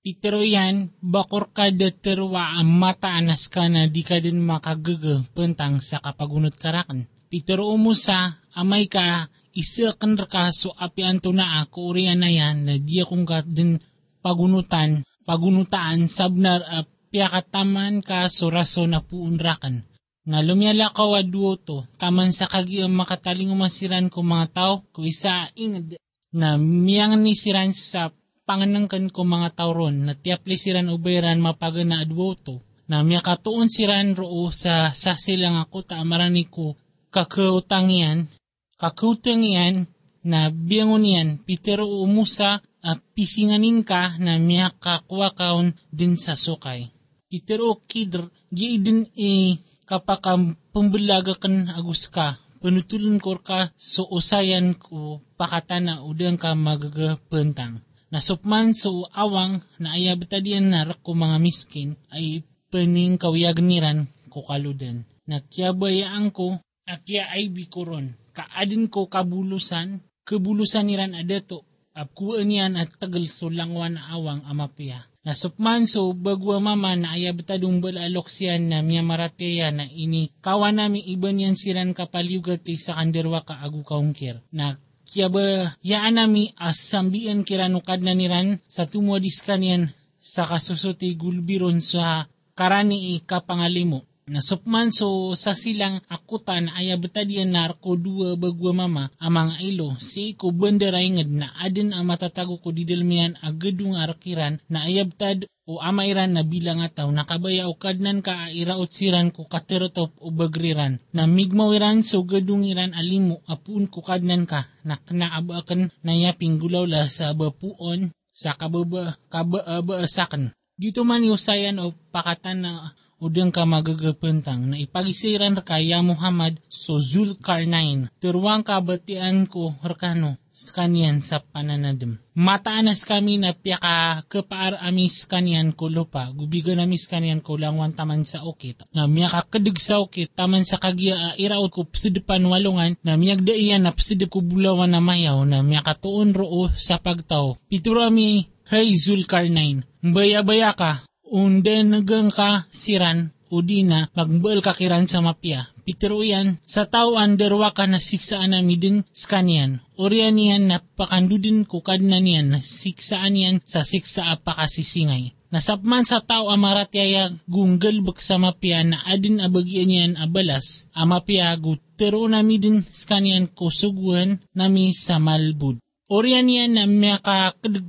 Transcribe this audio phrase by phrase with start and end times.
[0.00, 6.00] Pitero yan, bakor ka daterwa ang mataanas ka na di ka din makagaga pentang sa
[6.00, 7.04] kapagunot karakan.
[7.28, 12.64] Pitero umusa, amay ka, isa kan ka so api anto na ako uriyan na yan
[12.64, 13.76] na di akong ka din
[14.24, 19.84] pagunutan, pagunutaan sabnar uh, piyakataman ka so raso na puunrakan.
[20.24, 25.04] Nga lumyala ka wadwo to, taman sa kagi ang makataling umasiran ko mga tao, ko
[25.04, 26.00] isa ingad
[26.32, 28.16] na miyang nisiran sa
[28.50, 32.66] panganangkan ko mga tauron na tiapli siran ubayran mapaga na adwoto.
[32.90, 36.74] Na miya katuon siran roo sa sasilang ako ta amarani ko
[37.14, 38.26] kakautang yan
[38.74, 39.86] kakautang yan
[40.26, 46.90] na biyangon yan pitero umusa at pisinganin ka na miya kakuha kaon din sa sukay.
[47.30, 52.42] Pitero kidr gi din e kapakam pambulaga kan agus ka.
[52.58, 60.74] Panutulun ko ka so usayan ko pakatana udang ka magagapentang Nasupman so awang na ayabtadian
[60.74, 62.42] na ko mga miskin ay
[62.74, 65.06] pening kawiyagniran ko kaludan.
[65.30, 66.58] Nakyabayaan ko
[66.90, 68.18] akya ay bikuron.
[68.34, 71.62] Kaadin ko kabulusan, kabulusan niran adato.
[71.94, 75.06] Apkuan at tagal so langwan awang amapya.
[75.22, 81.04] Nasupman so bagwa mama na ayabtadong balalok siyan na miya marateya na ini kawa namin
[81.04, 84.40] iban yan siran kapaliugat sa kanderwa ka agu kaungkir.
[84.50, 89.90] Na kya ba yaan nami asambian kiranukad na niran sa tumwadis kanyan
[90.22, 94.06] sa kasusuti gulbiron sa karani ikapangalimo.
[94.30, 99.98] Nasupman so sa silang akutan ay abetadian narko dua bagwa mama amang ilo.
[99.98, 106.38] Si ko banderaingad na adin ang matatago ko didilmian agedung arkiran na ayabtad o amairan
[106.38, 107.10] na bilang ataw.
[107.10, 111.02] Nakabaya o kadnan ka iraot siran ko katerotop o bagriran.
[111.10, 114.70] Na migmawiran so gadungiran alimo apun ko kadnan ka.
[114.86, 120.54] Na knaabakan na yaping gulawla sa bapuon sa kababa kabaasakan.
[120.78, 128.08] Dito man usayan o pakatan na udang ka magagapentang na ipagisiran kaya Muhammad so Zulkarnain.
[128.18, 132.18] Turwang kabatian ko rakano skanian sa pananadem.
[132.34, 137.94] Mataanas kami na piyaka kapaar amis kanian ko lupa, gubiga na mis kanian ko langwan
[137.94, 138.84] taman sa okit.
[138.90, 143.86] Na miyaka kadig sa okit, taman sa kagia iraot ko psidipan walungan, na miyag daiyan
[143.86, 147.56] na psidip ko bulawan na mayaw, na miyaka tuon roo sa pagtaw.
[147.70, 155.70] Piturami, hey Zulkarnain, baya-baya ka, unden nagang ka siran, udina, magbal kakiran sa mapya.
[155.86, 159.82] Pitero yan, sa tao derwa ka na siksaan na midin skanian.
[159.98, 165.34] Orian yan na pakandudin kukad na niyan na siksaan yan sa siksa apakasisingay.
[165.50, 172.22] Nasapman sa tao amaratyaya gunggal bak sa mapya na adin abagyan yan abalas, amapya gutero
[172.30, 175.82] na midin skanian kusuguan nami sa malbud.
[176.10, 177.22] Orian yan na miya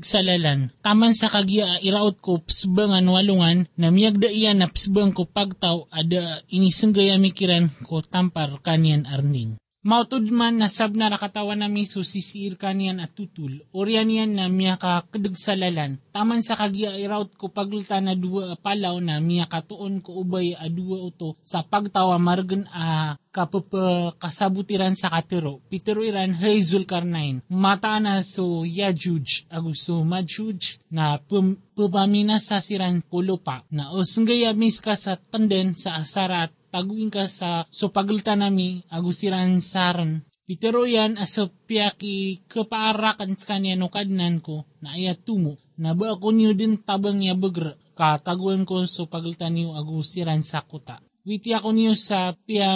[0.05, 0.69] salalan.
[0.85, 6.45] Taman sa kagya iraot ko psbangan walungan na miyagda iyan na psbang ko pagtaw ada
[6.53, 9.60] inisenggaya mikiran ko tampar kanyan arning.
[9.81, 13.65] Mautod man na sab na rakatawan nami susisiir kanian at tutul.
[13.73, 15.01] Orian yan na miya ka
[15.33, 15.97] salalan.
[16.13, 20.69] Taman sa kagya iraut ko paglita na dua palaw na miya katuon ko ubay a
[20.69, 25.65] dua uto sa pagtawa margan a kapapa kasabutiran sa katero.
[25.65, 27.41] Pitero iran hey Zulkarnain.
[27.49, 34.77] Mata na so Yajuj aguso Majuj na pum, pumamina sa siran kulupa na osenggaya mis
[34.77, 40.23] ka sa tanden sa asarat taguin ka sa so pagalta nami agusiran saran.
[40.47, 45.59] Pitero yan aso piyaki kapaarakan sa kanya no kadnan ko na ayat tumo.
[45.77, 47.75] Na ba ako niyo din tabang niya bagra.
[47.93, 51.03] Kataguan ko so pagalta niyo agusiran sa kuta.
[51.21, 52.71] Witi ako niyo sa piya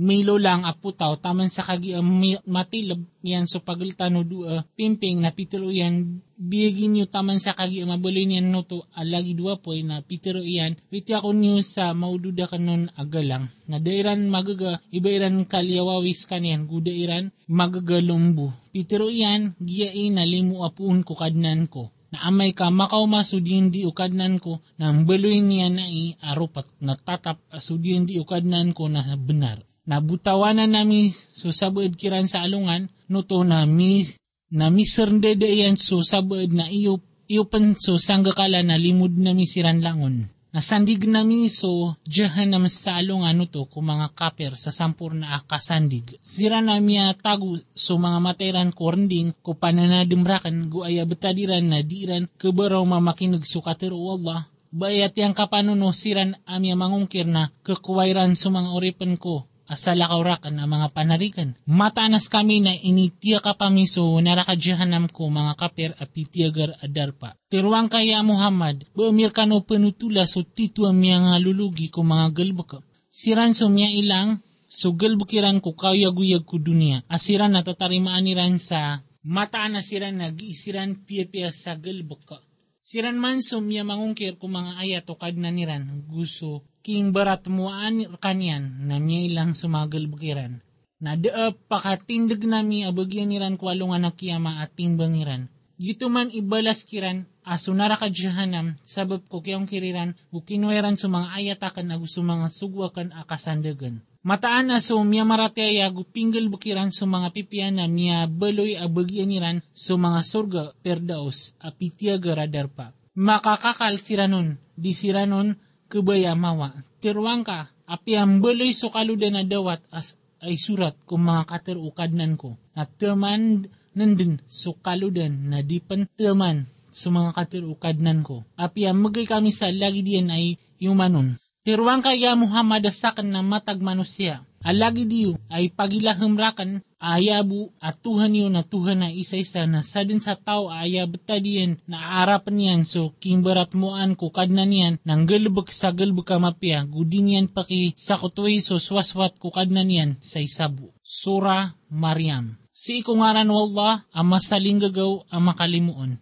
[0.00, 2.00] Milo lang aputaw taman sa kagi uh,
[2.48, 7.84] matilab yan so pagaltano du uh, pimping na pitero yan biyagin nyo taman sa kagi
[7.84, 10.80] mabuloy niyan no to alagi dua po na pitero iyan.
[10.88, 13.52] Witi ako niyo sa maududa kanon agalang.
[13.68, 18.48] Na dairan magaga ibairan kalyawawis kaniyan guda iran magaga lumbu.
[18.72, 21.92] Pitero iyan giyain na limu apuun ko kadnan ko.
[22.10, 24.64] Na amay ka makaw masudin di ukadnan ko.
[24.80, 26.66] Na beloy niya na i arupat.
[26.80, 29.62] Na tatap asudin di ukadnan ko na benar.
[29.90, 34.06] Nabutawanan nami so sabad kiran sa alungan no to na mi
[34.50, 36.98] na misernde de yan so sabad na iyo
[37.30, 40.26] iyo pan so sanggakala na limud na siran langon.
[40.50, 45.38] Nasandig nami so jahan naman sa alungan no to kung mga kaper sa sampur na
[45.38, 46.18] akasandig.
[46.26, 52.82] Sira nami tago so mga materan kornding ko pananadimrakan gu aya betadiran na diran kebaraw
[52.82, 60.58] mamakinig sukatero Allah bayat yang kapanuno siran amya mangungkir na kakuwairan sa oripan ko asalakawrakan
[60.58, 61.54] ang mga panarikan.
[61.70, 67.38] Mataanas kami na initiya ka pamiso narakadyahanam ko mga kaper apitiagar adarpa.
[67.46, 72.82] Tiruang kaya Muhammad, buamir ka no penutula so tituam miya nga lulugi ko mga galbaka.
[73.14, 77.06] Siran so miya ilang, so galbukiran ko kayaguyag ko dunia.
[77.06, 82.42] Asiran na tatarimaan niran sa mataan na siran nag-isiran piya-piya sa galbaka.
[82.82, 88.04] Siran man so miya mangungkir ko mga ayat o kadna niran gusto king barat muan
[88.20, 90.64] kanyan na miya ilang sumagal bukiran.
[91.00, 95.48] Na daa pakatindag nami abagyan niran kwalungan na kiyama at timbangiran.
[95.80, 101.96] Gito man ibalas kiran aso narakadyahanam sabab ko kayong kiriran ukinweran sa mga ayatakan na
[101.96, 104.04] gusto mga sugwakan akasandagan.
[104.20, 109.58] Mataan na so miya marateya gupinggal bukiran sa mga pipian na miya baloy abagyan niran
[109.72, 112.92] sa mga surga perdaos apitya garadar pa.
[113.16, 115.56] Makakakal siranon, di siranon
[115.90, 116.86] kubaya mawa.
[117.02, 122.38] Tirwang ka, api ang baloy so kaludan na dawat as ay surat kung mga katerukadnan
[122.38, 122.54] ko.
[122.72, 128.46] Na teman nandun so kaludan na di panteman sa mga katerukadnan ko.
[128.54, 131.36] Api ang magay kami sa lagi diyan ay yumanon.
[131.60, 134.46] Tirwang kaya Muhammad asakan na matag manusia.
[134.60, 140.20] Alagi diyo ay pagilahemrakan ayabu at Tuhan yun na Tuhan na isa-isa na sa din
[140.20, 145.72] sa tao aya betadiyan na arapan niyan so kimbarat moan ko kadna niyan nang galbek
[145.72, 150.92] sa galbek kamapya gudin yan paki sa kutuwi so swaswat ko kadna niyan sa isabu.
[151.00, 152.60] Sura Maryam.
[152.68, 156.20] Si ikungaran wallah ang masaling gagaw ang makalimuon.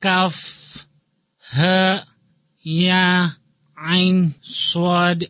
[0.00, 0.40] Kaf
[1.52, 2.00] Ha
[2.64, 3.36] Ya
[3.76, 5.28] Ain Swad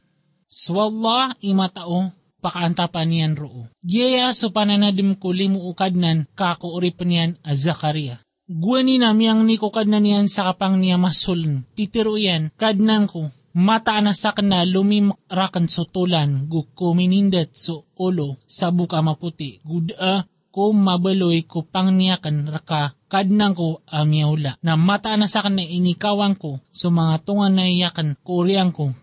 [0.53, 2.13] Swallah imatao
[2.45, 3.73] pakaantapan niyan roo.
[3.81, 8.21] Giyaya so pananadim ko limu ukadnan kako uripan niyan a Zakaria.
[8.45, 11.65] Guwani na miyang ni kadnan niyan sa kapang niya masuln.
[11.73, 13.33] Pitiro yan, kadnan ko.
[13.57, 19.61] Mata na sa kana lumimrakan so tulan, gu kuminindat so ulo, sa buka maputi.
[19.61, 24.61] Guda ko mabaloy ko pangniyakan raka kadnang ko amyaula.
[24.61, 28.45] Na mata na sa kana inikawang ko so mga tungan na iyakan ko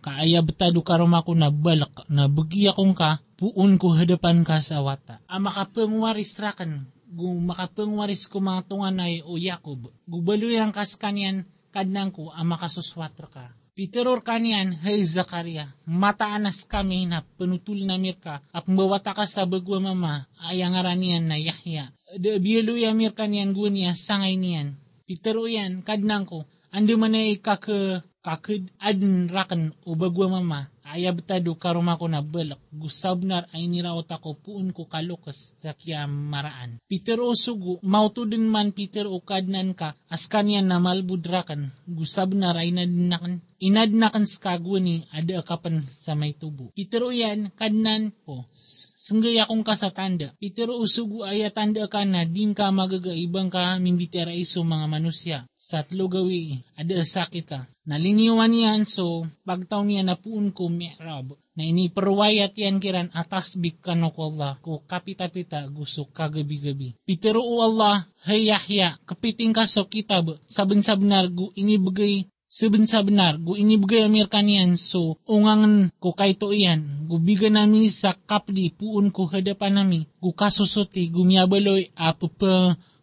[0.05, 4.85] kaaya betado karoma ko na balak na bagiya kong ka puun ko hadapan ka sa
[4.85, 5.25] wata.
[5.25, 9.89] Ang makapangwaris rakan gu makapangwaris ko mga tungan na o Yakob.
[10.05, 13.58] Gubaloy ang kas kanyan kadnang ko ang makasuswatra ka.
[13.79, 19.79] Peteror kanian, hey Zakaria, mataanas kami na penutul na mirka, at mawata ka sa bagwa
[19.79, 21.95] mama, ayang aranian na Yahya.
[22.19, 24.75] De bielo ya mirka niyan gunya sangay niyan.
[25.07, 26.43] Petero yan, kadnang ko,
[26.75, 32.21] andi man ay kake, kaked adin rakan o bagwa mama, ayab tado karuma ko na
[32.25, 36.81] balak, gusabnar ay niraot ako puun ko kalukas sa kya maraan.
[36.89, 42.57] Peter o sugo, mauto din man Peter o kadnan ka, as kanyan na malbudrakan, gusabnar
[42.57, 46.71] ay nadinakan, inadnakan sa kagwani, ada kapan sa may tubo.
[46.73, 48.47] Peter o yan, kadnan ko,
[49.09, 50.37] senggay akong kasatanda.
[50.37, 55.37] Peter o sugo ay tanda ka na din ka magagaibang ka mimbitera iso mga manusya.
[55.57, 57.65] Sa tlo gawi, ada sakit ka.
[57.89, 64.13] Naliniwan yan so pagtaw niya na puun ko mi'rab na iniperwayat yan kiran atas bikano
[64.13, 66.93] ko Allah ko kapita-pita gusto kagabi-gabi.
[67.01, 74.09] Pitero o Allah, hay Yahya, kapiting ka so kitab, sabon-sabnar gu inibigay Saben-sabenar, gu inibigay
[74.09, 79.29] amir kanian so ungangan ko kay to iyan, gu biga nami sa kapli puun ko
[79.29, 82.09] hadapan nami, gu kasusuti, gu miyabaloy a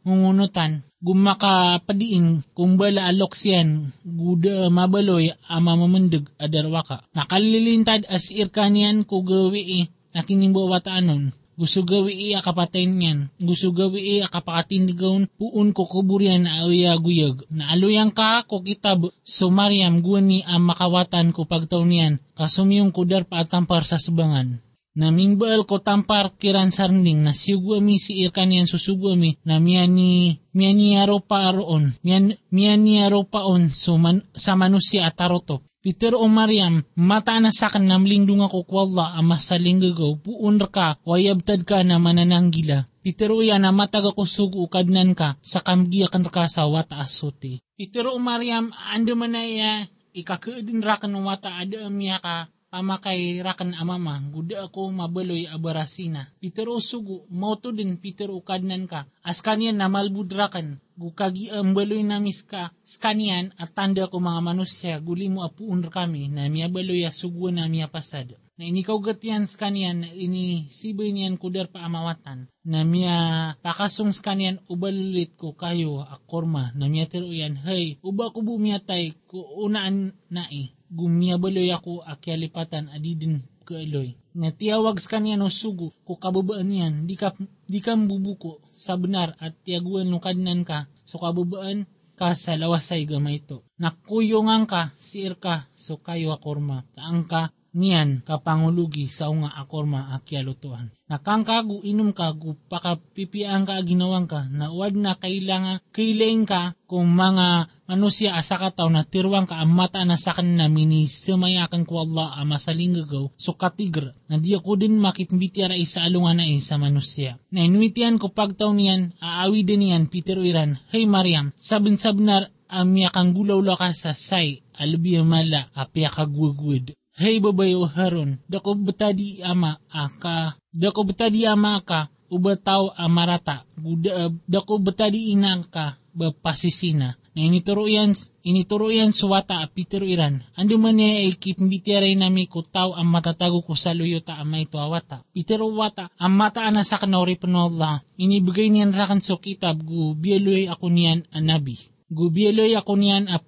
[0.06, 7.02] ngungunutan, gumakapadiin kung bala alok siyan guda mabaloy ama mamandag adarwaka.
[7.14, 11.34] Nakalilintad as irkanian ko gawi eh, nakinimbo wataanon.
[11.56, 13.18] Gusto gawi iya kapatayin niyan.
[13.40, 17.48] Gusto gawi iya kapakatindigawn puun ko kuburian na ayaguyag.
[17.48, 22.20] Na aluyang ka ko kitab so Mariam guwani ang makawatan ko pagtaw niyan.
[22.36, 24.60] Kasumiyong kudar pa atampar sa subangan.
[24.96, 31.52] Namimbal ko tampar kiran sarning na siguami si irkanian susugami na miyani miyani aro pa
[31.52, 31.92] aroon.
[32.00, 35.60] Miyan, miyani aro paon so man, sa manusia at tarotop.
[35.84, 40.98] Peter o Mariam, mata na sa kan namlingdung ako kwalla ang masaling gagaw, puun ka,
[41.06, 42.90] wayabtad ka na manananggila.
[43.06, 47.62] Peter o yan na matag ako sugo kadnan ka, sa kamgiyakan ka sa wata asote.
[47.78, 53.40] Peter o Mariam, ando man na iya, ikakaudin rakan ng wata ada amya ka, pamakay
[53.40, 56.28] rakan amama, guda ako mabaloy abarasina.
[56.36, 61.72] Peter o sugo, moto din Peter o kadnan ka, as kanyan na malbudrakan, gukagi ang
[61.72, 66.68] baloy namis ka, skanian at tanda ko mga manusya, guli mo apuun kami, na miya
[66.68, 68.36] baloy asugwa na miya pasad.
[68.56, 73.16] Na inikaw gatian skanian, na ini sibay niyan kudar pa amawatan, na miya
[73.64, 79.64] pakasong skanian ubalulit ko kayo akorma, na miya tiro yan, hey, uba ko bumiyatay, ko
[79.64, 80.44] unaan na
[80.90, 84.14] gumiyabaloy ako akyalipatan adidin kaaloy.
[84.36, 87.32] Na tiyawag sa kanya no sugo ko kababaan yan, di ka,
[87.66, 93.04] di ka bubuko sa benar at tiyaguan no kadnan ka, so kababaan ka sa lawasay
[93.04, 93.66] gamay ito.
[93.80, 96.84] Nakuyungan ka, siir ka, so kayo akorma.
[96.96, 100.88] Taang ka, niyan kapangulugi sa unga akorma akyalutuan.
[101.06, 107.12] Nakangkagu inom ka gu pakapipiang ka ginawang ka na uwad na kailangan kailaing ka kung
[107.14, 112.02] mga manusia asaka tao na tirwang ka ang mata na sa kanina mini sumayakan ko
[112.02, 117.38] Allah ang masalinggagaw so katigr na di ako din makipimbitira isa alungan na sa manusia.
[117.54, 123.30] Na inuitian ko pagtaw niyan aawi din niyan Peter Iran, Hey Mariam, sabin-sabnar amya kang
[123.30, 126.98] gulaw ka sa say albiya mala apya kagwagwad.
[127.16, 134.84] Hey babayo haron, dako betadi ama aka, dako betadi ama aka, ubataw amarata, guda, dako
[134.84, 137.16] betadi ina ka, bapasisina.
[137.32, 138.12] Na inituro yan,
[138.44, 140.44] inituro yan suwata a Peter Iran.
[140.60, 144.68] Ando man niya ay kitmbitiray nami ko tao ang matatago ko sa luyota ang may
[144.68, 145.24] tuawata.
[145.32, 150.68] Peter wata, ang mata ana sa kanori Allah, inibigay niyan rakan so kitab gu bieloy
[150.68, 151.80] ako niyan anabi.
[152.12, 153.40] Gu bieloy ako niyan a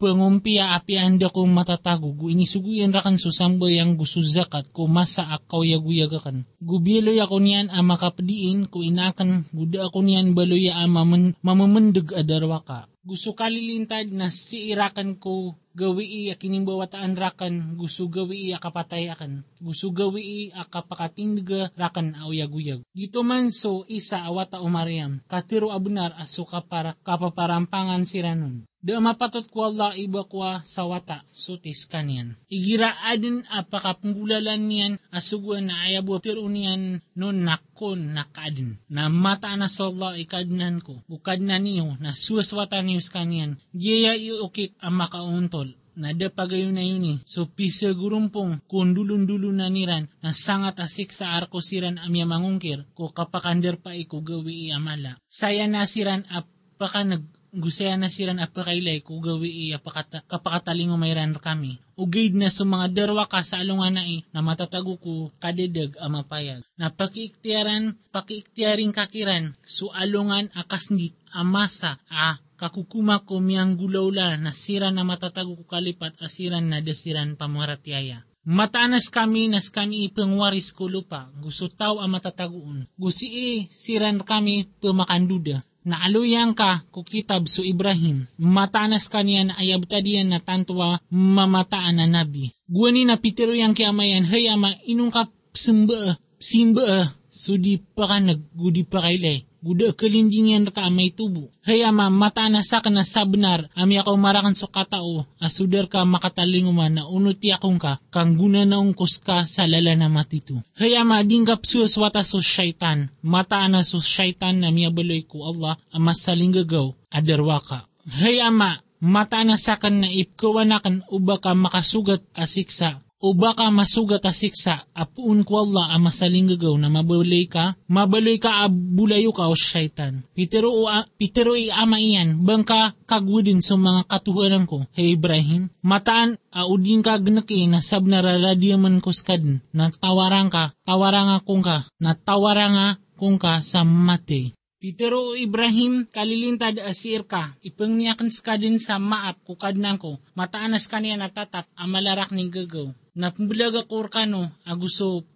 [0.00, 5.60] pangumpiya api anda ko matatago gu inisuguyan rakan susamboy ang gusto zakat ko masa akaw
[5.60, 6.48] yaguyagakan.
[6.56, 12.64] Gubilo ako niyan ang makapdiin ko inakan guda ako niyan baloya ang maman, mamamandag adarwa
[12.64, 12.88] ka.
[13.04, 19.46] Gusto kalilintad na si irakan ko gawi iya kinimbawataan rakan gusto gawi iya kapatay akan
[19.62, 26.10] gusto gawi iya kapakatindiga rakan awyaguyag dito man so isa awata o Mariam katiro abunar
[26.18, 32.40] aso kapara kapaparampangan siranon Da mapatot ko Allah iba kwa sa wata sutis kanyan.
[32.48, 38.80] Igira adin apakapunggulalan niyan asuguan na ayabo tiro niyan non nakon nakadin.
[38.88, 41.04] Na mata na sa Allah ikadnan ko.
[41.12, 43.60] Bukad na niyo na suwaswata niyo kanyan.
[43.76, 47.18] Giya iukit ang makauntol na dapagayo na yun eh.
[47.28, 52.88] So pisa gurumpong kung dulun-dulo na niran na sangat asik sa arko siran amya mangungkir
[52.96, 55.20] ko kapakander pa iko gawi amala.
[55.28, 61.82] Saya nasiran apaka nag gusaya na siran apakailay ko gawi iya pakata, kapakatalingo mayran kami.
[61.98, 66.62] Ugaid na sa mga darwa ka sa alungan na na matatago ko kadedag amapayag.
[66.78, 74.96] Na pakiiktiyaran, pakiiktiyaring kakiran, su alungan akasnit amasa a kakukuma ko miyang gulawla na siran
[74.96, 78.24] na matatago ko kalipat asiran na desiran pamaratyaya.
[78.40, 81.28] Mataanas kami nas kami ipangwaris ko lupa.
[81.44, 82.88] Gusto tao ang matataguon.
[82.96, 90.38] Gusto i siran kami pemakanduda naaluyang ka kukitab su Ibrahim, matanas kaniya na ayabtadiyan na
[90.40, 92.52] tantuwa mamataan na nabi.
[92.70, 98.86] Guwani na pitiro yang kiamayan, hay ama, inong ka simba, simba, sudi pa ka naggudi
[98.86, 99.49] pa kailay.
[99.60, 101.52] Guda kalindingan ka may tubo.
[101.68, 106.96] Hay ama, mata na sa na sabnar, ami ako marakan so katao, asudar ka makatalinguman
[106.96, 110.64] na unuti akong ka, kang guna na ungkos ka sa lala na matitu.
[110.80, 115.76] Hay ama, dinggap sus wata sus syaitan, mata na sus syaitan na miyabaloy ko Allah,
[115.92, 117.84] ama salinggagaw, adarwa ka.
[118.16, 124.24] Hay ama, mata na sa kan na ipkawanakan uba ka makasugat asiksa, o baka masugat
[124.24, 129.54] a siksa, apuun ko Allah ang masalinggagaw na mabaloy ka, mabaloy ka abulayo ka o
[129.54, 130.24] syaitan.
[130.32, 130.88] Pitero, o,
[131.20, 136.64] pitero i ama iyan, bang ka kagudin sa mga katuhanan ko, hey Ibrahim, mataan a
[136.64, 142.16] udin ka gnaki na sab nararadiyaman ko skadin, na tawarang ka, tawarang akong ka, na
[142.16, 144.56] tawarang kung ka sa mate.
[144.80, 151.68] Pitero Ibrahim kalilintad asir ka, ipangniyakan ska din sa maap kukadnan ko, mataanas kaniya natatak
[151.76, 152.88] amalarak ni gagaw.
[153.20, 155.28] Napambulaga ko kano, aguso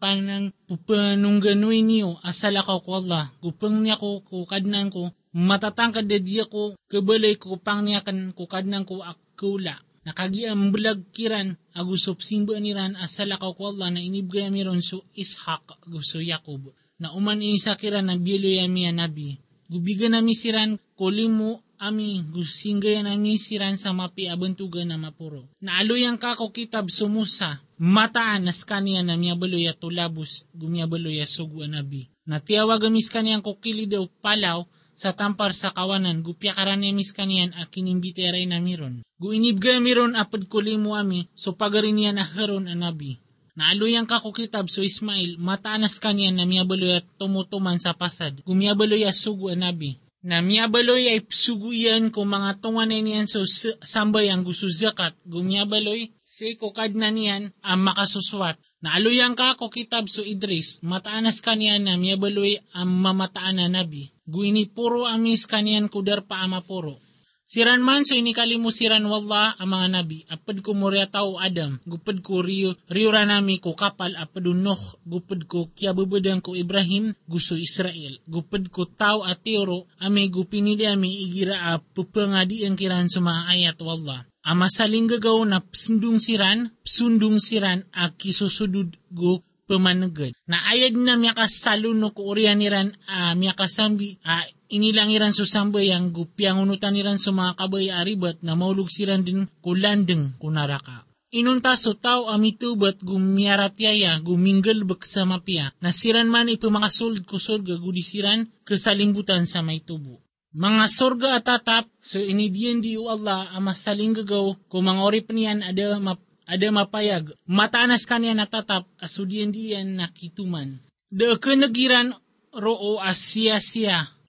[0.00, 2.16] panang pupanungganuin niyo.
[2.24, 7.60] Asala ko ko Allah, kupang niya ko kukadnan ko, matatangkad na diya ko, kabalay ko
[7.60, 9.76] pang niyakan kukadnan ko akula.
[10.06, 13.90] Nakagiam bulag kiran, agusop simba niran asala ko ko Allah.
[13.90, 16.70] Na inibgay miron so Ishak, gusto Yakob.
[17.02, 19.36] Na uman isa kira na bilo yami nabi.
[19.66, 25.46] Gubiga nami siran kolimu ami gusingga nami siran sa mapi abentuga na mapuro.
[25.60, 32.08] Naaluyang kako kitab sumusa, mataan nas kaniya na miyabaloya tulabus, gumiyabaloya sugu nabi.
[32.26, 34.66] Natiyawag amis kaniyang kukili daw palaw,
[34.96, 39.04] sa tampar sa kawanan, gupya karanemis kaniyan a kinimbiteray na miron.
[39.20, 43.20] Guinibga miron apad kulimu ami, so pagarin niya na haron anabi.
[43.56, 48.44] Naaluyang ka kitab so Ismail, mataanas kanya na miyabaloy at tumutuman sa pasad.
[48.44, 49.96] Gumiyabaloy at sugu anabi.
[50.24, 53.44] Na miyabaloy ay sugu iyan kung mga tunganay niyan so
[53.84, 55.12] sambay ang gusto zakat.
[55.28, 58.56] Gumiyabaloy, si kukad na niyan ang makasuswat.
[58.84, 64.12] Naaluyang ka kitab so Idris, mataanas kanya na miyabaloy ang mamataan na nabi.
[64.26, 66.98] Guini puro amis kanyan kudar pa ama puro.
[67.46, 72.18] Siran man so inikali mo siran wallah ang nabi, apad ko murya tao Adam, gupad
[72.18, 78.18] ko riyo, riyo ranami ko kapal, apad Nuh, gupad ko kiabubudan ko Ibrahim, gusto Israel,
[78.26, 83.78] gupad ko tao at teoro, ame gupinili ame igira a pupangadi ang kiran sa ayat
[83.78, 84.26] wallah.
[84.42, 90.34] Ama saling gagaw na psundung siran, psundung siran a kisusudud go pamanagad.
[90.50, 95.90] Na ayad na miya kasalo no ko niran a miya kasambi a inilangiran so sambay
[95.94, 101.06] ang gupyang unutan niran sa mga kabay aribat na maulog siran din kulandeng kunaraka.
[101.34, 107.74] Inunta so tao amitubat gumiyaratyaya guminggal bak sa mapia na siran man ipamakasold ko sorga
[107.76, 110.22] gudisiran kasalimbutan sa may tubo.
[110.56, 114.56] Mga sorga at tatap, so inidiyan di Allah ama saling gagaw,
[115.04, 116.16] ori niyan ada, map,
[116.48, 120.80] ada mapayag, matanas kanya natatap, asudiyan diyan nakituman.
[121.12, 122.16] Da kenegiran
[122.56, 123.60] roo asya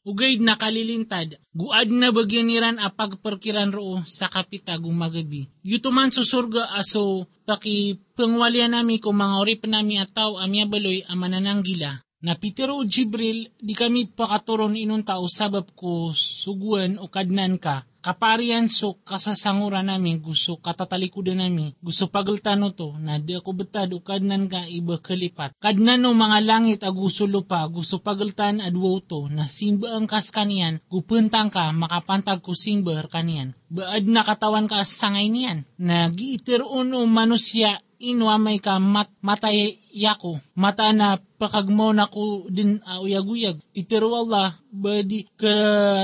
[0.08, 5.52] Ugaid nakalilintad, guad na bagyaniran apag perkiran roo sa kapita gumagabi.
[5.68, 12.07] Yutuman susurga aso paki pengwalian nami ko mga orip nami ataw amya baloy amanananggila.
[12.28, 17.88] Na Pitero Jibril, di kami pakaturon inun tao sabab ko suguan o kadnan ka.
[18.04, 21.72] Kaparian so kasasangura namin gusto katatalikudan namin.
[21.80, 25.56] Gusto pagaltano to na di ako betad o kadnan ka iba kalipat.
[25.56, 30.28] Kadnan no mga langit a gusto lupa gusto pagaltan adwo to na simba ang kas
[30.28, 33.56] kanian gupuntang ka makapantag ko simba kanian.
[33.72, 35.64] Baad na katawan ka sangay niyan.
[35.80, 40.40] Nagiitiron o manusya inwamay ka mat, matay yako.
[40.56, 43.58] Mata na pakagmo na ko din uh, uyag-uyag.
[43.74, 45.54] Itero Allah, badi ka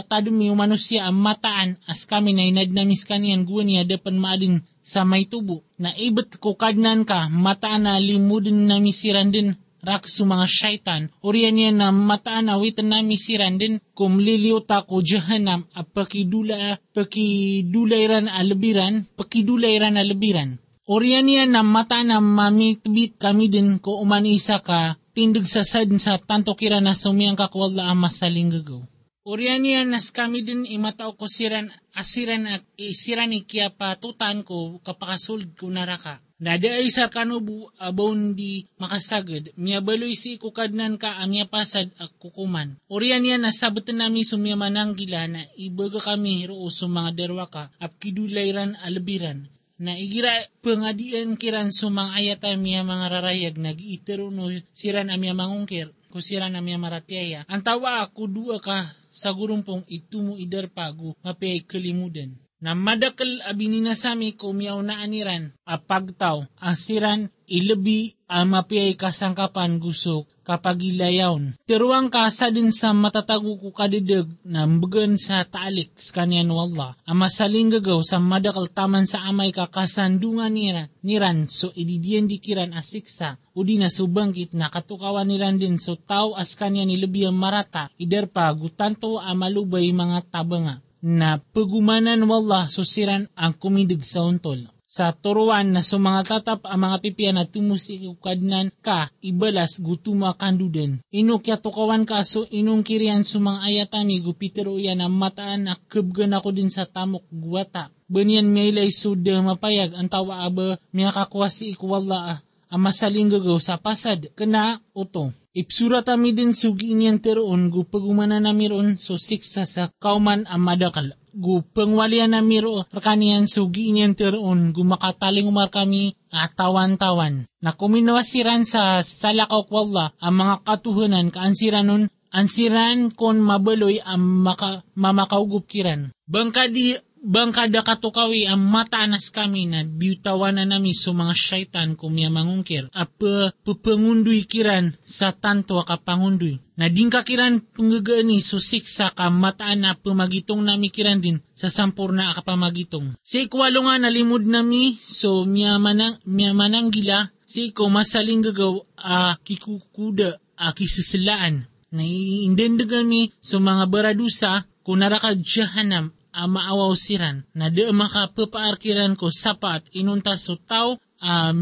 [0.09, 5.61] tadumi manusia mataan as kami na inadnamis kaniyan guwan niya dapan maadin sa may tubo.
[5.77, 11.11] Na ibet ko kadnan ka, mataan na limudin na misiran din rak su mga syaitan,
[11.19, 16.79] uriyan niya na mataan na witan na misiran din kum liliuta ko jahanam a pakidula,
[16.95, 20.62] pakidulairan alabiran, pakidulairan alabiran.
[20.83, 25.87] Orian niya na mata na mamitbit kami din ko uman isa ka tindig sa sad
[25.95, 28.83] sa tanto kira na sumiyang kakwala ang masaling gagaw.
[29.23, 34.83] Orian niya nas kami din imatao ko siran asiran at isiran ni kya patutan ko
[34.83, 36.19] kapakasulid ko naraka.
[36.43, 42.19] Nada ay sa kanubu abon di makasagad, miya baloy si ikukadnan ka amya pasad ak
[42.19, 42.75] kukuman.
[42.91, 47.95] Orian niya nasabatan nami sumya manang gila na ibaga kami sa mga derwa ka, ap
[48.03, 49.47] kidulayran alabiran
[49.81, 54.29] na igira pengadian kiran sumang ayata miya mga rarayag nag-itero
[54.73, 57.41] siran amya mangungkir ko siran amya maratiaya.
[57.49, 62.37] Antawa ako dua ka sa gurumpong itumo idarpago mapay kalimudan.
[62.63, 69.83] Na madakal abinina sami ko miyaw na aniran apagtaw ang siran ilabi ang mapiyay kasangkapan
[69.83, 71.59] gusok kapag ilayawn.
[71.67, 76.95] Tiruang kasa din sa matatago ko kadidag na mbagan sa taalik sa kanyan wala.
[77.03, 83.67] Masaling gagaw sa madakal taman sa amay kakasandungan niran, niran so ididiyan dikiran asiksa o
[83.67, 89.19] di na subangkit na katukawan niran din so tao as kanya nilabiyang marata iderpa gutanto
[89.19, 95.97] amalubay mga tabanga na pagumanan wala susiran ang kumidig sa untol sa turuan na sa
[95.97, 101.01] mga tatap ang mga pipian na tumusikukadnan ka, ibalas gutuma kanduden.
[101.09, 106.37] Ino kya tukawan ka so inong kirian mga ayatami gupitero yan na mataan na kubgan
[106.37, 107.89] ako din sa tamok guwata.
[108.05, 113.61] Banyan may lay suda mapayag ang tawa aba miya kakuha si ikwala ang masaling gagaw
[113.61, 115.29] sa pasad kana uto.
[115.53, 121.13] Ipsura tami din sugi niyan teroon gupagumana na miron so siksa sa kauman ang madakal
[121.33, 127.49] gu pengwalian na miro rakanian sugi niyan teron gu makataling umar kami atawan-tawan.
[127.61, 134.81] Na kuminawasiran sa salakaw wala ang mga katuhanan kaansiran nun ansiran kon mabaloy ang maka,
[134.97, 136.13] mamakaugup kiran.
[136.25, 142.27] Bangka di bangkada katukawi ang matanas kami na biutawan na nami sa mga syaitan kumya
[142.27, 142.91] mangungkir.
[142.91, 146.59] Apa pupangunduy kiran sa tanto kapangunduy.
[146.75, 152.35] Na din kakiran panggagaan susik sa kamataan na pamagitong nami kiran din sa sampur na
[152.35, 153.15] akapamagitong.
[153.23, 158.83] Si ikwalo nga nalimod nami so miya manang, miya manang gila si ko masaling gagaw
[158.99, 161.71] a kikukuda a kisisilaan.
[161.93, 169.13] Na iindendagan mi so mga baradusa kung narakad jahanam uh, maawaw siran na di makapapaarkiran
[169.13, 171.53] ko sapat inunta so tao uh,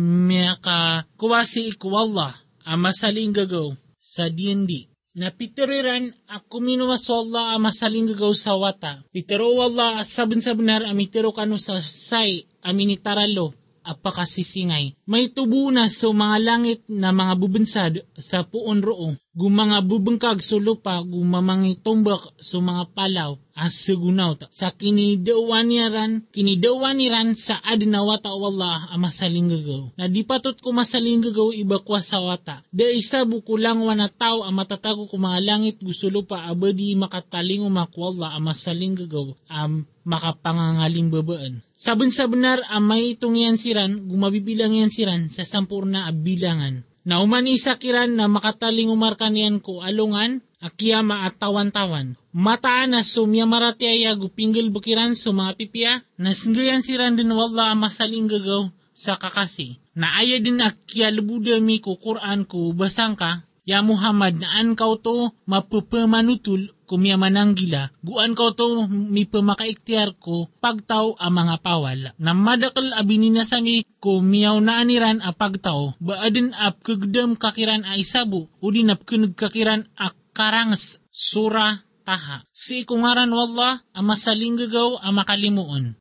[0.64, 2.34] ka kuwasi ikwallah
[2.66, 4.90] uh, masaling gagaw sa D&D.
[5.12, 9.04] Na pitiriran ako minuwa so Allah ang masaling gagaw sa wata.
[9.12, 14.96] Pitiro Allah sabun sa benar amitiro kanu sa say aminitaralo apakasisingay.
[15.10, 19.18] May tubo na sa mga langit na mga bubansad sa puon roo.
[19.32, 24.52] gumanga bubengkag sa lupa, gumamangi tumbak sa mga palaw, as segunaw ta.
[24.52, 29.96] Sa kinidawaniran, kinidawaniran sa adinawata wala ang masalinggagaw.
[29.96, 32.68] Na di patot ko masalinggagaw iba kwa sa wata.
[32.76, 38.36] Da isa bukulang wana tao ang matatago ko mga langit gusto lupa abadi makataling umakwala
[38.36, 41.64] ang masalinggagaw am makapangangaling babaan.
[41.82, 47.18] Sabon sa benar ang may itong yan siran, gumabibilang yan siran sa sampurna abilangan na
[47.26, 52.14] uman isa kiran na makataling umarkan yan ko alungan, akiyama at tawan-tawan.
[52.30, 58.30] Mataan na sumya maratiaya gupinggil bukiran sa mga pipia, na singgayan siran din wala masaling
[58.30, 59.82] gagaw sa kakasi.
[59.98, 63.18] Na aya din akya lubuda mi ko Quran ko basang
[63.66, 70.52] ya Muhammad na an kau to mapupamanutul kumya mananggila, guan ko to mi pamakaiktiar ko
[70.60, 72.12] pagtaw ang mga pawal.
[72.20, 77.88] Na madakal abini na sami ko miyaw na aniran a pagtaw, baadin ap kagdam kakiran
[77.88, 82.44] a isabu, udin ap kakiran a karangas sura taha.
[82.52, 85.96] Si kungaran wala ang masaling gagaw ang makalimuon.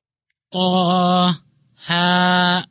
[0.50, 0.66] Ko
[1.86, 2.66] ha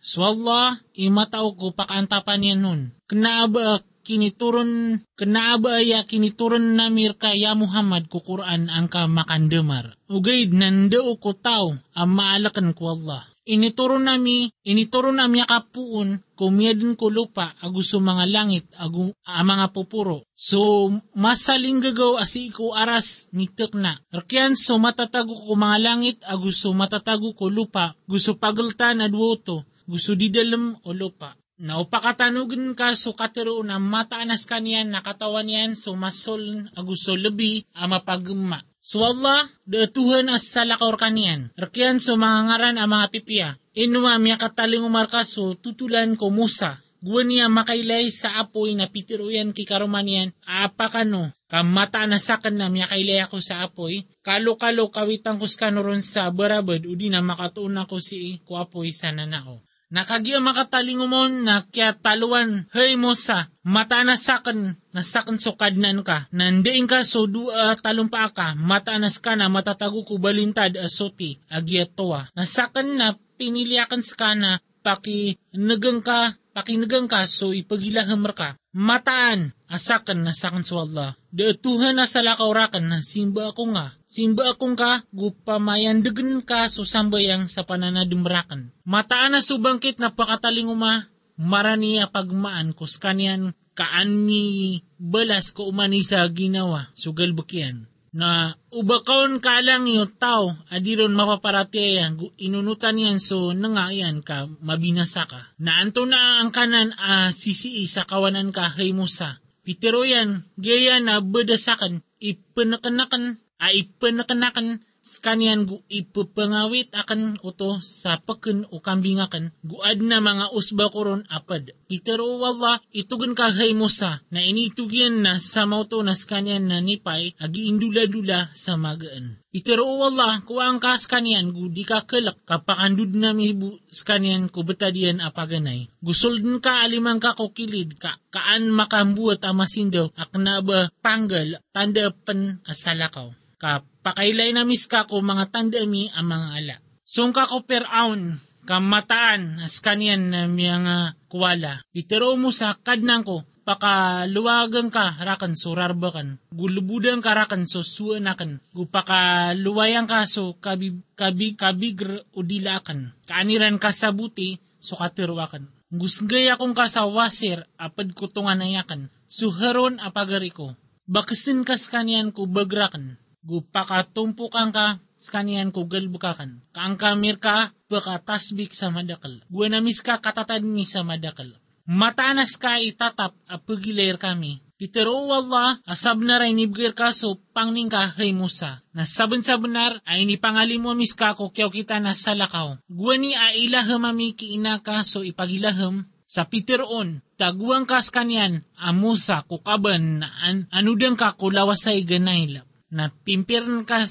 [0.00, 2.80] Swalla, imataw ko pakantapan yan nun.
[3.04, 9.96] Knaaba kinituron kanaabaya kinituron na mirka ya Muhammad ku Quran ang ka makandemar.
[10.10, 13.30] Ugaid nandao ko tao ang maalakan ko Allah.
[13.50, 20.28] Inituron nami, inituron nami kapuun, kumiyadin ko lupa, aguso mga langit, agu, a mga pupuro.
[20.36, 23.98] So, masaling gagaw asi ko aras ni na.
[24.12, 30.76] Rakyan so matatago ko mga langit, aguso matatago ko lupa, gusto pagaltan adwoto, gusto didalam
[30.84, 31.39] o lupa.
[31.60, 36.40] Naupakatanugan ka so katero na mataanas kaniyan nakatawan yan so masol
[36.72, 38.64] aguso lebi ama pagma.
[38.80, 41.52] So Allah, datuhan as salakaor kaniyan.
[41.60, 43.48] Rakyan so mga ngaran ang mga pipia.
[43.76, 46.80] Inuma miya kataling umarka so tutulan ko Musa.
[47.04, 50.32] Guwan niya makailay sa apoy na pitiruyan kikarumanian.
[50.48, 51.28] Apa kano?
[51.44, 54.08] Kamata na sakan na miya kailay ako sa apoy.
[54.24, 56.88] Kalo-kalo kawitang kuskano ron sa barabad.
[56.88, 59.60] Udi na makatuon ako si ko apoy sa nanao.
[59.90, 66.30] Nakagya makatalingumon na kya taluan, hey Musa, mata na sakan, na sakan so kadnan ka,
[66.30, 71.90] nandiin ka so dua talumpa ka, mata nas ka na matatago ko balintad asoti, agya
[71.90, 72.30] toa.
[72.38, 78.48] Nasakan na piniliakan sa na, paki nagang ka, pakinagang ka so ipagilahamar ka.
[78.70, 81.10] Mataan, asakan na sakan sa Allah.
[81.34, 83.98] Datuhan na sa lakaurakan na simba ako nga.
[84.10, 88.74] Simba akong ka, gupamayandagan ka so sambayang sa pananadumrakan.
[88.82, 91.06] Mataan na subangkit na pakataling uma,
[91.38, 96.02] marani pagmaan kus kanyan kaan ni balas ko umani
[96.34, 102.02] ginawa, sugal bukian na ubakaon ka lang yung tao, adiron mapaparati
[102.42, 105.54] inunutan yan so nangayan ka, mabinasa ka.
[105.62, 109.38] Na anto na ang kanan a uh, sisii sa kawanan ka hay musa.
[109.62, 118.68] Pitero yan, gaya na badasakan, ipanakanakan, a ipanakanakan, skanian gu ipupangawit akan uto sa paken
[118.68, 121.72] o kambingakan guad na mga usba koron apad.
[121.88, 127.32] Itero wala itugan ka hay Musa na initugyan na sa mauto na skanian na nipay
[127.40, 129.40] agi indula-dula sa magaan.
[129.50, 135.18] Itero wala kuang ka skanian gu di ka kelak kapakandud na mihibu skanian ko betadian
[135.18, 135.90] apaganay.
[135.98, 142.62] Gusol din ka alimang ka kokilid ka kaan makambuat amasindaw akna ba panggal tanda pan
[142.62, 146.76] asalakaw ka pakailay na miska ko mga tandami ang mga ala.
[147.04, 151.84] Sungka ko per aun, kamataan as kanyan na mga kuwala.
[151.92, 156.40] Pitero mo sa kadnang ko, pakaluwagan ka rakan so rarbakan.
[156.54, 158.64] Gulubudan ka rakan so suanakan.
[158.72, 163.12] Gupakaluwayan ka so kabig, kabig, kabigr o dilakan.
[163.28, 165.68] Kaaniran ka sa buti so katirwakan.
[165.90, 169.10] Gusgay akong ka sa wasir apad ko tungan ayakan.
[169.26, 170.78] Suharon apagari ko.
[171.10, 176.64] Bakasin kas kanyan ko bagrakan gupakatumpukan ka sa kaniyan ko galbukakan.
[176.72, 179.44] Kaang kamir ka, pakatasbik sa madakal.
[179.52, 181.60] Guanamis ka katatad mi sa madakal.
[181.84, 184.64] Matanas ka itatap apagilayer kami.
[184.80, 188.80] Pero Allah, asab na rin ibigir ka so pangning ka hay Musa.
[188.96, 192.80] Nasaban sa benar ay ni pangali mo miska ko kyaw kita na salakaw.
[192.88, 200.22] Guwani a ilaham ami kiina ka so ipagilaham sa Peteron, taguang kas kanyan, amusa kukaban
[200.22, 202.46] na an, anudang ka kulawasay ganay
[202.90, 204.02] na pimpirn ka,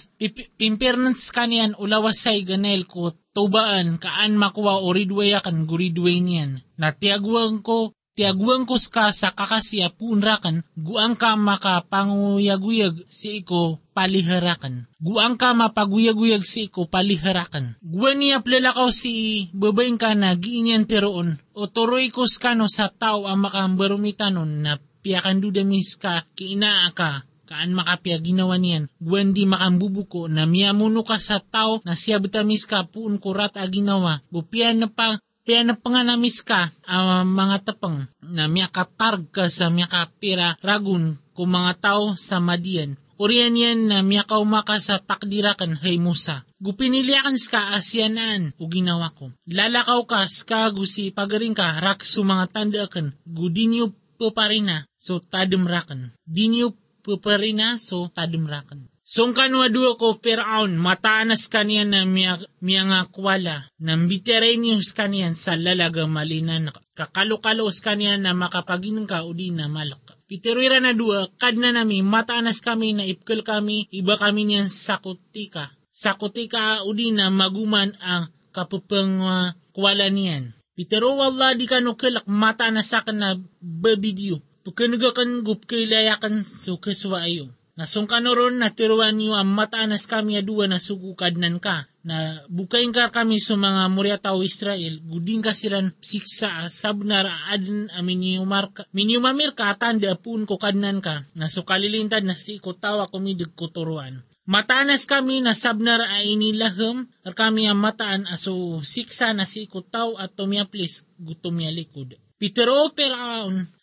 [0.55, 6.63] pimpirn kanian ulawasay ganel ko tubaan kaan makuha o ridwaya kan guridway niyan.
[6.79, 14.87] Na tiagwang ko, tiagwang ko ska sa kakasya punrakan, guang ka makapanguyaguyag si iko paliharakan.
[14.99, 17.75] Guang ka mapaguyaguyag si iko paliharakan.
[17.83, 23.27] Guwan niya plalakaw si babaeng ka na giinyan teroon, o turoy ko skano sa tao
[23.27, 28.85] ang makambarumitanon na piyakan dudamis ka kiinaa ka kaan makapya ginawa niyan.
[29.01, 33.65] Gwen di makambubuko na miyamuno ka sa tao na siya betamis ka puun kurat a
[33.65, 34.21] ginawa.
[34.29, 35.17] Gupian na pa
[35.49, 41.17] kaya na panganamis ka ang mga tapang na miya katarg ka sa miya kapira ragun
[41.33, 42.93] kung mga tao sa madian.
[43.17, 46.45] Urian yan na miya kaumaka sa takdirakan hay Musa.
[46.61, 49.33] Gupiniliakan ska asyanaan o ginawa ko.
[49.49, 53.17] Lalakaw ka ska gusi pagaring ka rak su mga tandaakan.
[53.25, 56.13] Gudinyo paparina so tademrakan.
[56.29, 56.77] Dinyo
[57.09, 58.85] paparina so tademrakan.
[59.09, 65.33] Song kanwa duwa ko Firaun, mataanas kaniyan na miya, miya nga kwala, nang biterenius kaniyan
[65.33, 70.13] sa lalaga malinan, kakalukalos kaniyan na makapaginan ka o di na malak.
[70.29, 75.73] Piteruira na duwa, kad na nami, mataanas kami na ipkel kami, iba kami niyan sakutika.
[75.89, 80.53] Sakutika o di na maguman ang kapupang uh, kwala niyan.
[80.77, 84.39] Pitero wala di ka no kelak mata na sa na babidyo.
[84.63, 87.55] Pagkanaga gup kailayakan so kaswa ayo.
[87.79, 91.87] Nasungkan ron na tiruan niyo ang mataanas kami adua na sugukadnan ka.
[92.03, 98.19] Na bukain ka kami sa mga muryataw Israel, guding ka silang siksa sabnar adin amin
[98.19, 98.83] niyo marka.
[98.91, 101.23] Minyo mamir ka tanda pun ko kadnan ka.
[101.39, 104.27] Na sukalilintad na si ikotawa kumidig kuturuan.
[104.43, 110.19] Matanas kami na sabnar ay inilahem, ar kami ang mataan aso siksa na si ikotaw
[110.19, 112.19] at tumiyaplis gutumya likod.
[112.35, 112.91] Pitero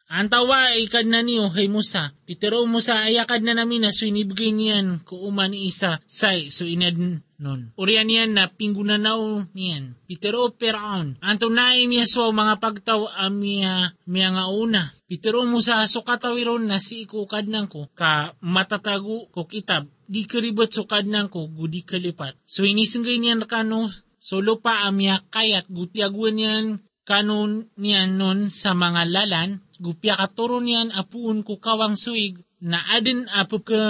[0.06, 2.14] Antawa ikad na niyo hay Musa.
[2.30, 5.18] Pitero Musa ayakad na namin na so inibigay niyan ko
[5.50, 6.94] isa say so inad
[7.42, 7.74] nun.
[7.74, 9.98] Urian niyan na pingunanaw niyan.
[10.06, 11.18] Pitero Peraon.
[11.18, 14.94] Anto na niya so mga pagtaw amia miya nga una.
[15.10, 19.90] Pitero Musa so katawiron na si ikukad nang ko ka matatago ko kitab.
[20.06, 22.38] Di karibot so kad nang ko gudi kalipat.
[22.46, 23.90] So inisinggay niyan kano
[24.22, 26.66] solo pa amya kayat gutiaguan niyan
[27.06, 33.28] kanon niyan nun sa mga lalan, gupya katuro niyan apuun ko kawang suig, na adin
[33.28, 33.82] apu ka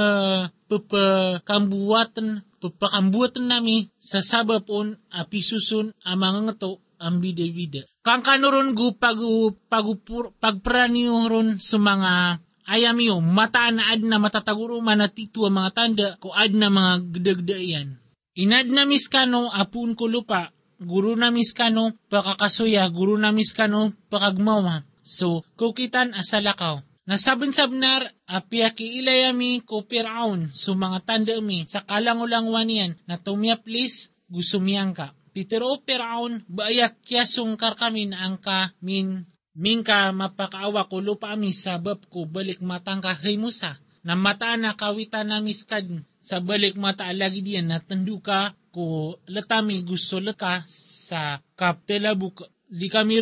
[0.66, 7.84] papakambuatan, papakambuatan nami sa sabapon apisusun ang mga ngato ang bida-bida.
[8.00, 9.20] Kang kanuron gu pag,
[9.68, 9.86] pag,
[10.40, 11.78] pagpraniyo ron sa
[12.66, 16.92] ayam yo, mataan na ad na matataguro manatitu ang mga tanda ko ad na mga
[17.14, 17.88] gdagdayan.
[18.36, 24.84] Inad na miskano apun ko lupa, guru na miskano pakakasuya, guru na miskano pakagmawa.
[25.06, 26.82] So, kukitan asalakaw.
[27.06, 30.50] Nasabon-sabnar, apiyaki ilayami ko piraon,
[31.06, 35.14] tanda mi, sa kalangulang niyan, na tumya please, gusumiyang ka.
[35.30, 39.22] Pitero piraon, baayak kyasong karkami na ang ka min,
[39.54, 43.80] min ka mapakaawa ko lupa mi sabab ko balik matang ka hay musa.
[44.04, 45.88] Na mata na kawitan na miskad
[46.20, 52.86] sa balik mata lagi diyan na tandu ka ko latami gusto laka sa kaptelabuk di
[52.92, 53.16] kami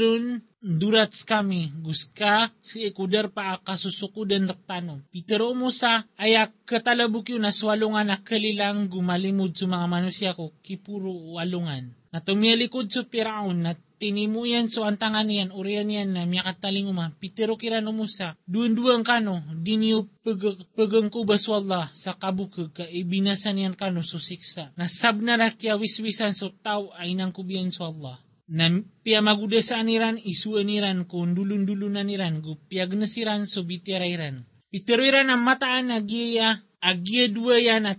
[0.65, 5.05] durats kami guska si ikuder pa kasusukudan raktanom.
[5.13, 10.57] Pitero mo sa ayak katalabuk yun na swalungan na kalilang gumalimod sa mga manusya ko
[10.65, 11.93] kipuro walungan.
[12.09, 17.55] Na tumialikod sa piraon na tinimuyan so antangan niyan urian niyan na miyakataling uma pitero
[17.55, 21.47] kiran umusa duan-duang kano dinyo pag, pagang kubas
[21.95, 27.15] sa kabukag ka ibinasan niyan kano susiksa na sab na rakya wiswisan so tao ay
[27.15, 28.69] nang kubiyan so Allah na
[29.05, 34.45] pia maguda sa aniran isu aniran kung dulun-dulun aniran gupiyag nasiran so bitirairan.
[34.75, 37.93] Itiruiran ang mataan agiya agiya dua yan at